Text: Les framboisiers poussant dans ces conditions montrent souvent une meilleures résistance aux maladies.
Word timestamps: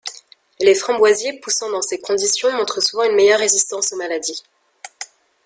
Les 0.59 0.73
framboisiers 0.73 1.39
poussant 1.41 1.69
dans 1.69 1.83
ces 1.83 2.01
conditions 2.01 2.51
montrent 2.53 2.81
souvent 2.81 3.03
une 3.03 3.15
meilleures 3.15 3.37
résistance 3.37 3.93
aux 3.93 3.97
maladies. 3.97 4.41